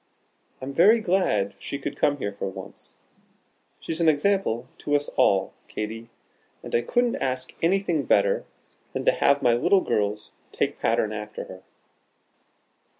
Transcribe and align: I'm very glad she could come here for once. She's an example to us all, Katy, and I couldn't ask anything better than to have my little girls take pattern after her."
I'm 0.63 0.73
very 0.73 0.99
glad 0.99 1.53
she 1.59 1.77
could 1.77 1.95
come 1.95 2.17
here 2.17 2.33
for 2.33 2.47
once. 2.49 2.97
She's 3.79 4.01
an 4.01 4.09
example 4.09 4.67
to 4.79 4.95
us 4.95 5.09
all, 5.09 5.53
Katy, 5.67 6.09
and 6.63 6.73
I 6.73 6.81
couldn't 6.81 7.17
ask 7.17 7.53
anything 7.61 8.05
better 8.05 8.43
than 8.93 9.05
to 9.05 9.11
have 9.11 9.43
my 9.43 9.53
little 9.53 9.81
girls 9.81 10.33
take 10.51 10.79
pattern 10.79 11.13
after 11.13 11.43
her." 11.43 11.61